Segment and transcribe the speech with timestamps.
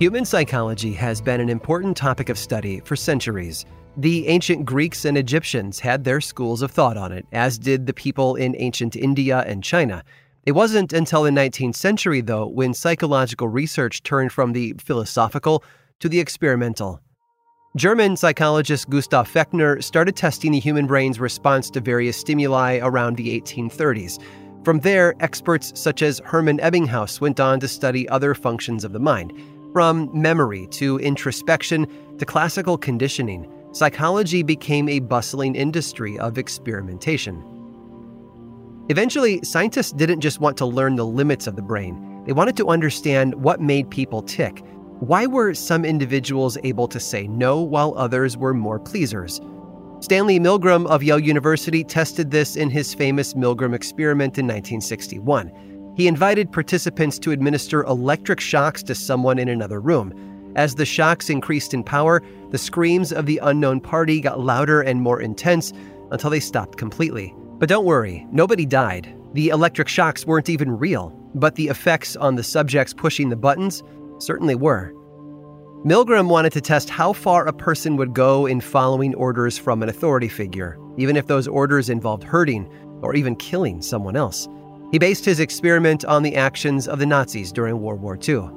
[0.00, 3.64] Human psychology has been an important topic of study for centuries.
[3.96, 7.94] The ancient Greeks and Egyptians had their schools of thought on it, as did the
[7.94, 10.02] people in ancient India and China.
[10.46, 15.62] It wasn't until the 19th century, though, when psychological research turned from the philosophical
[16.00, 17.00] to the experimental.
[17.76, 23.40] German psychologist Gustav Fechner started testing the human brain's response to various stimuli around the
[23.40, 24.20] 1830s.
[24.64, 28.98] From there, experts such as Hermann Ebbinghaus went on to study other functions of the
[28.98, 29.32] mind.
[29.74, 37.42] From memory to introspection to classical conditioning, psychology became a bustling industry of experimentation.
[38.88, 42.68] Eventually, scientists didn't just want to learn the limits of the brain, they wanted to
[42.68, 44.62] understand what made people tick.
[45.00, 49.40] Why were some individuals able to say no while others were more pleasers?
[49.98, 55.50] Stanley Milgram of Yale University tested this in his famous Milgram experiment in 1961.
[55.96, 60.12] He invited participants to administer electric shocks to someone in another room.
[60.56, 65.00] As the shocks increased in power, the screams of the unknown party got louder and
[65.00, 65.72] more intense
[66.10, 67.34] until they stopped completely.
[67.58, 69.14] But don't worry, nobody died.
[69.34, 73.82] The electric shocks weren't even real, but the effects on the subjects pushing the buttons
[74.18, 74.92] certainly were.
[75.84, 79.88] Milgram wanted to test how far a person would go in following orders from an
[79.88, 82.68] authority figure, even if those orders involved hurting
[83.02, 84.48] or even killing someone else.
[84.94, 88.48] He based his experiment on the actions of the Nazis during World War II.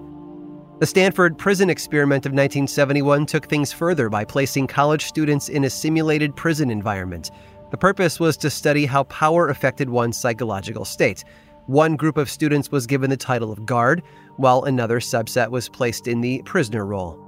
[0.78, 5.70] The Stanford prison experiment of 1971 took things further by placing college students in a
[5.72, 7.32] simulated prison environment.
[7.72, 11.24] The purpose was to study how power affected one's psychological state.
[11.66, 14.04] One group of students was given the title of guard,
[14.36, 17.20] while another subset was placed in the prisoner role.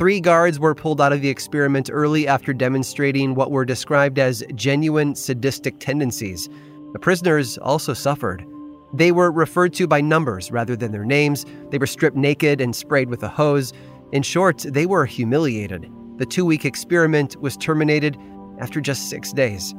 [0.00, 4.42] Three guards were pulled out of the experiment early after demonstrating what were described as
[4.56, 6.48] genuine sadistic tendencies.
[6.92, 8.46] The prisoners also suffered.
[8.92, 11.44] They were referred to by numbers rather than their names.
[11.70, 13.72] They were stripped naked and sprayed with a hose.
[14.12, 15.90] In short, they were humiliated.
[16.16, 18.16] The two week experiment was terminated
[18.58, 19.74] after just six days.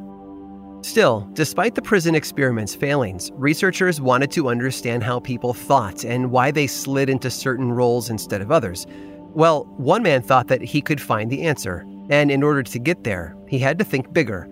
[0.82, 6.52] Still, despite the prison experiment's failings, researchers wanted to understand how people thought and why
[6.52, 8.88] they slid into certain roles instead of others.
[9.34, 13.04] Well, one man thought that he could find the answer, and in order to get
[13.04, 14.48] there, he had to think bigger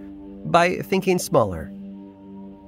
[0.46, 1.72] by thinking smaller.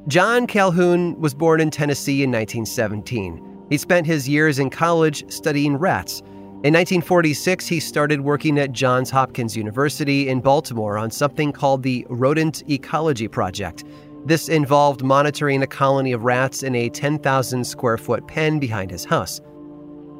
[0.09, 3.67] John Calhoun was born in Tennessee in 1917.
[3.69, 6.21] He spent his years in college studying rats.
[6.63, 12.07] In 1946, he started working at Johns Hopkins University in Baltimore on something called the
[12.09, 13.83] Rodent Ecology Project.
[14.25, 19.05] This involved monitoring a colony of rats in a 10,000 square foot pen behind his
[19.05, 19.39] house.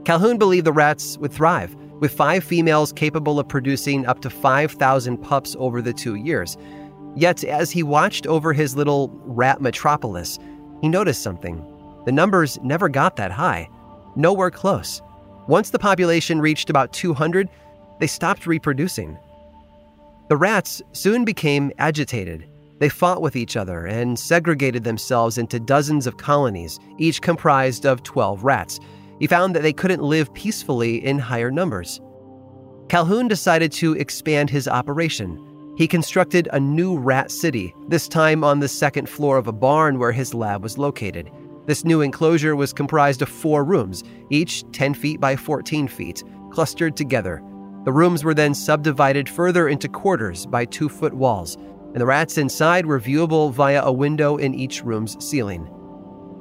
[0.06, 5.18] Calhoun believed the rats would thrive, with five females capable of producing up to 5,000
[5.18, 6.58] pups over the two years.
[7.16, 10.40] Yet, as he watched over his little rat metropolis,
[10.82, 11.66] he noticed something.
[12.06, 13.70] The numbers never got that high,
[14.16, 15.02] nowhere close.
[15.48, 17.50] Once the population reached about 200,
[18.00, 19.18] they stopped reproducing.
[20.30, 22.48] The rats soon became agitated.
[22.80, 28.04] They fought with each other and segregated themselves into dozens of colonies, each comprised of
[28.04, 28.80] 12 rats.
[29.20, 32.00] He found that they couldn't live peacefully in higher numbers.
[32.88, 35.49] Calhoun decided to expand his operation
[35.80, 39.98] he constructed a new rat city, this time on the second floor of a barn
[39.98, 41.32] where his lab was located.
[41.68, 46.98] This new enclosure was comprised of four rooms, each 10 feet by 14 feet, clustered
[46.98, 47.42] together.
[47.86, 52.38] The rooms were then subdivided further into quarters by two foot walls, and the rats
[52.38, 55.74] inside were viewable via a window in each room's ceiling.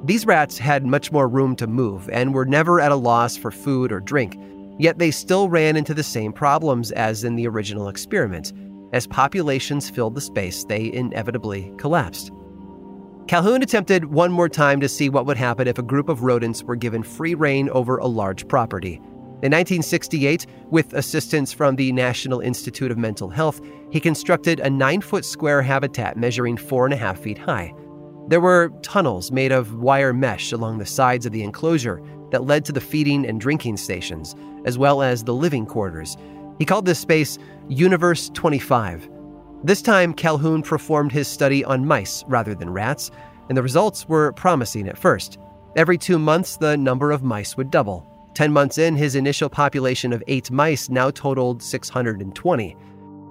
[0.03, 3.51] These rats had much more room to move and were never at a loss for
[3.51, 4.37] food or drink,
[4.77, 8.51] yet they still ran into the same problems as in the original experiment
[8.93, 12.31] as populations filled the space, they inevitably collapsed.
[13.27, 16.63] Calhoun attempted one more time to see what would happen if a group of rodents
[16.63, 18.95] were given free rein over a large property.
[19.41, 24.99] In 1968, with assistance from the National Institute of Mental Health, he constructed a nine
[24.99, 27.73] foot square habitat measuring four and a half feet high.
[28.27, 32.01] There were tunnels made of wire mesh along the sides of the enclosure
[32.31, 36.17] that led to the feeding and drinking stations, as well as the living quarters,
[36.59, 37.39] he called this space
[37.69, 39.09] Universe 25.
[39.63, 43.11] This time, Calhoun performed his study on mice rather than rats,
[43.47, 45.39] and the results were promising at first.
[45.75, 48.05] Every two months, the number of mice would double.
[48.33, 52.77] Ten months in, his initial population of eight mice now totaled 620.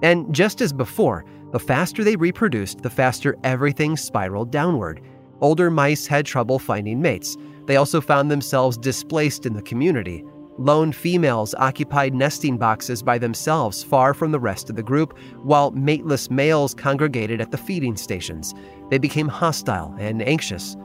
[0.03, 5.01] And just as before, the faster they reproduced, the faster everything spiraled downward.
[5.41, 7.37] Older mice had trouble finding mates.
[7.65, 10.23] They also found themselves displaced in the community.
[10.59, 15.71] Lone females occupied nesting boxes by themselves far from the rest of the group, while
[15.71, 18.53] mateless males congregated at the feeding stations.
[18.89, 20.75] They became hostile and anxious.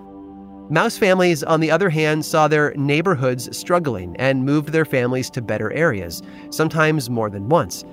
[0.71, 5.43] Mouse families, on the other hand, saw their neighborhoods struggling and moved their families to
[5.43, 7.85] better areas, sometimes more than once.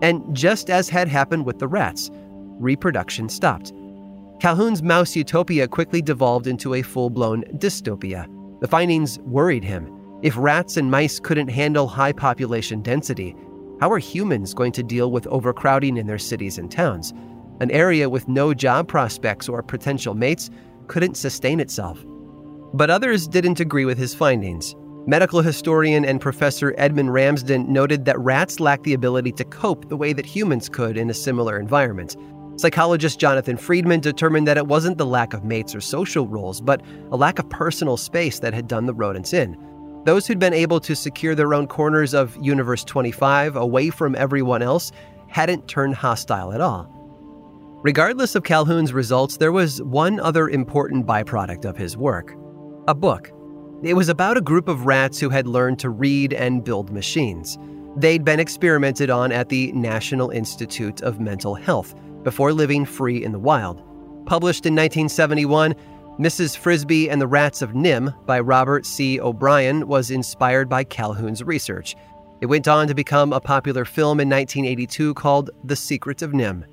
[0.00, 2.10] And just as had happened with the rats,
[2.58, 3.74] reproduction stopped.
[4.40, 8.26] Calhoun's mouse utopia quickly devolved into a full blown dystopia.
[8.60, 9.95] The findings worried him.
[10.22, 13.36] If rats and mice couldn't handle high population density,
[13.80, 17.12] how are humans going to deal with overcrowding in their cities and towns?
[17.60, 20.48] An area with no job prospects or potential mates
[20.86, 22.02] couldn't sustain itself.
[22.72, 24.74] But others didn't agree with his findings.
[25.06, 29.96] Medical historian and professor Edmund Ramsden noted that rats lack the ability to cope the
[29.98, 32.16] way that humans could in a similar environment.
[32.56, 36.80] Psychologist Jonathan Freedman determined that it wasn't the lack of mates or social roles, but
[37.12, 39.56] a lack of personal space that had done the rodents in.
[40.06, 44.62] Those who'd been able to secure their own corners of Universe 25 away from everyone
[44.62, 44.92] else
[45.26, 46.88] hadn't turned hostile at all.
[47.82, 52.36] Regardless of Calhoun's results, there was one other important byproduct of his work
[52.86, 53.32] a book.
[53.82, 57.58] It was about a group of rats who had learned to read and build machines.
[57.96, 63.32] They'd been experimented on at the National Institute of Mental Health before living free in
[63.32, 63.82] the wild.
[64.24, 65.74] Published in 1971,
[66.18, 66.56] Mrs.
[66.56, 69.20] Frisby and the Rats of NIMH by Robert C.
[69.20, 71.94] O'Brien was inspired by Calhoun's research.
[72.40, 76.64] It went on to become a popular film in 1982 called The Secret of NIMH.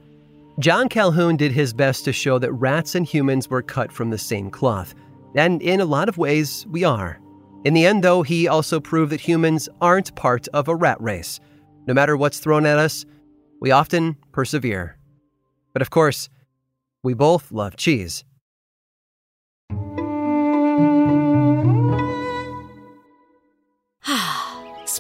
[0.60, 4.18] John Calhoun did his best to show that rats and humans were cut from the
[4.18, 4.96] same cloth,
[5.36, 7.20] and in a lot of ways, we are.
[7.66, 11.42] In the end, though, he also proved that humans aren't part of a rat race.
[11.86, 13.06] No matter what's thrown at us,
[13.60, 14.98] we often persevere.
[15.74, 16.30] But of course,
[17.04, 18.24] we both love cheese.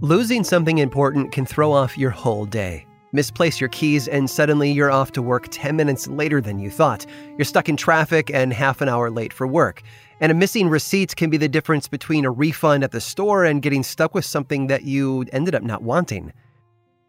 [0.00, 2.86] Losing something important can throw off your whole day.
[3.10, 7.04] Misplace your keys, and suddenly you're off to work 10 minutes later than you thought.
[7.36, 9.82] You're stuck in traffic and half an hour late for work.
[10.20, 13.60] And a missing receipt can be the difference between a refund at the store and
[13.60, 16.32] getting stuck with something that you ended up not wanting.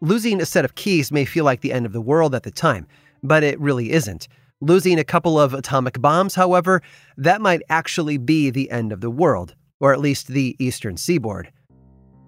[0.00, 2.50] Losing a set of keys may feel like the end of the world at the
[2.50, 2.88] time,
[3.22, 4.26] but it really isn't.
[4.60, 6.82] Losing a couple of atomic bombs, however,
[7.16, 11.52] that might actually be the end of the world, or at least the eastern seaboard.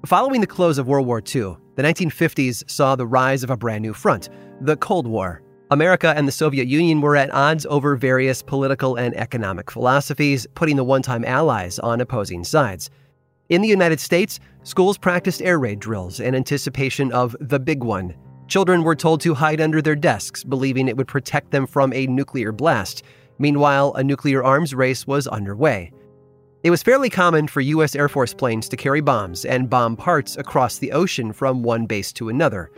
[0.06, 3.82] Following the close of World War II, the 1950s saw the rise of a brand
[3.82, 5.42] new front, the Cold War.
[5.70, 10.74] America and the Soviet Union were at odds over various political and economic philosophies, putting
[10.74, 12.90] the one time allies on opposing sides.
[13.48, 18.12] In the United States, schools practiced air raid drills in anticipation of the big one.
[18.48, 22.08] Children were told to hide under their desks, believing it would protect them from a
[22.08, 23.04] nuclear blast.
[23.38, 25.92] Meanwhile, a nuclear arms race was underway.
[26.62, 27.96] It was fairly common for U.S.
[27.96, 32.12] Air Force planes to carry bombs and bomb parts across the ocean from one base
[32.12, 32.70] to another.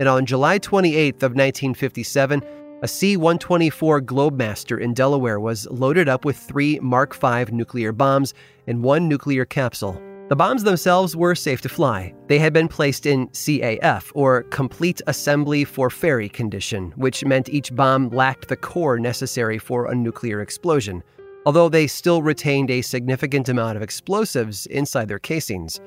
[0.00, 2.42] And on July 28th of 1957,
[2.80, 8.32] a C-124 Globemaster in Delaware was loaded up with three Mark V nuclear bombs
[8.66, 10.00] and one nuclear capsule.
[10.30, 12.14] The bombs themselves were safe to fly.
[12.28, 17.74] They had been placed in CAF, or Complete Assembly for Failure condition, which meant each
[17.74, 21.02] bomb lacked the core necessary for a nuclear explosion
[21.46, 25.80] although they still retained a significant amount of explosives inside their casings.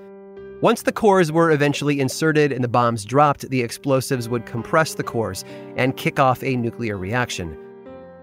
[0.62, 5.04] Once the cores were eventually inserted and the bombs dropped, the explosives would compress the
[5.04, 5.44] cores
[5.76, 7.58] and kick off a nuclear reaction.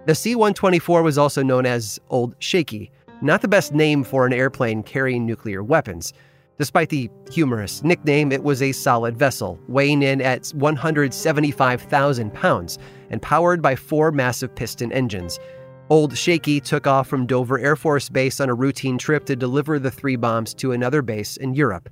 [0.07, 2.91] The C 124 was also known as Old Shaky,
[3.21, 6.13] not the best name for an airplane carrying nuclear weapons.
[6.59, 12.79] Despite the humorous nickname, it was a solid vessel, weighing in at 175,000 pounds
[13.11, 15.39] and powered by four massive piston engines.
[15.89, 19.79] Old Shaky took off from Dover Air Force Base on a routine trip to deliver
[19.79, 21.89] the three bombs to another base in Europe.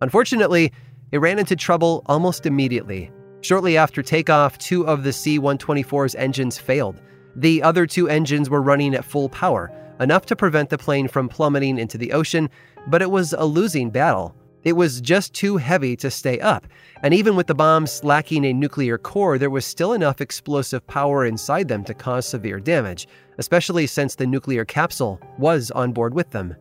[0.00, 0.72] Unfortunately,
[1.12, 3.10] it ran into trouble almost immediately.
[3.42, 7.02] Shortly after takeoff, two of the C 124's engines failed.
[7.36, 11.28] The other two engines were running at full power, enough to prevent the plane from
[11.28, 12.48] plummeting into the ocean,
[12.86, 14.34] but it was a losing battle.
[14.62, 16.66] It was just too heavy to stay up,
[17.02, 21.24] and even with the bombs lacking a nuclear core, there was still enough explosive power
[21.24, 26.30] inside them to cause severe damage, especially since the nuclear capsule was on board with
[26.30, 26.54] them.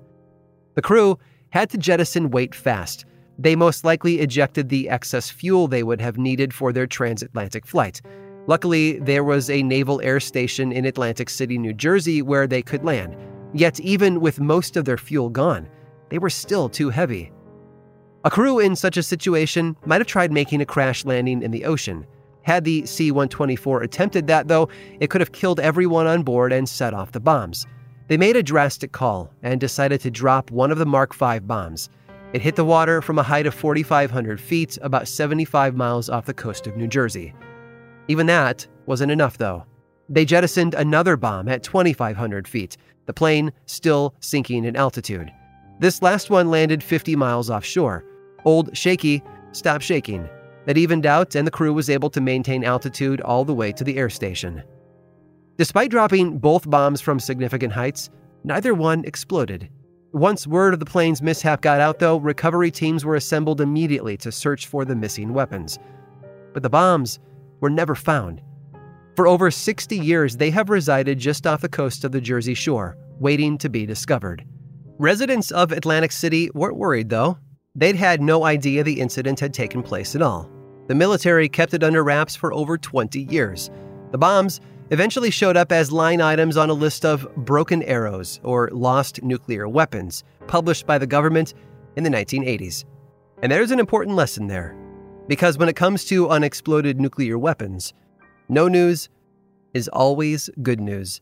[0.76, 3.06] The crew had to jettison weight fast.
[3.38, 8.02] They most likely ejected the excess fuel they would have needed for their transatlantic flight.
[8.48, 12.86] Luckily, there was a naval air station in Atlantic City, New Jersey, where they could
[12.86, 13.18] land.
[13.54, 15.68] Yet, even with most of their fuel gone,
[16.10, 17.32] they were still too heavy.
[18.26, 21.64] A crew in such a situation might have tried making a crash landing in the
[21.64, 22.06] ocean.
[22.42, 24.68] Had the C 124 attempted that, though,
[25.00, 27.66] it could have killed everyone on board and set off the bombs.
[28.10, 31.90] They made a drastic call and decided to drop one of the Mark V bombs.
[32.34, 36.34] It hit the water from a height of 4,500 feet, about 75 miles off the
[36.34, 37.34] coast of New Jersey.
[38.10, 39.66] Even that wasn't enough, though.
[40.10, 45.32] They jettisoned another bomb at 2,500 feet, the plane still sinking in altitude.
[45.80, 48.04] This last one landed 50 miles offshore.
[48.46, 50.30] Old Shaky stopped shaking.
[50.66, 53.84] That evened out, and the crew was able to maintain altitude all the way to
[53.84, 54.62] the air station.
[55.58, 58.10] Despite dropping both bombs from significant heights,
[58.44, 59.70] neither one exploded.
[60.12, 64.32] Once word of the plane's mishap got out, though, recovery teams were assembled immediately to
[64.32, 65.78] search for the missing weapons.
[66.54, 67.20] But the bombs
[67.60, 68.42] were never found.
[69.16, 72.98] For over 60 years, they have resided just off the coast of the Jersey Shore,
[73.20, 74.46] waiting to be discovered.
[74.98, 77.38] Residents of Atlantic City weren't worried, though.
[77.76, 80.50] They'd had no idea the incident had taken place at all.
[80.88, 83.70] The military kept it under wraps for over 20 years.
[84.12, 84.60] The bombs
[84.90, 89.70] eventually showed up as line items on a list of broken arrows or lost nuclear
[89.70, 91.54] weapons published by the government
[91.96, 92.86] in the 1980s.
[93.44, 94.76] And there's an important lesson there.
[95.28, 97.94] Because when it comes to unexploded nuclear weapons,
[98.50, 99.10] no news
[99.76, 101.22] is always good news.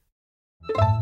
[0.73, 1.00] You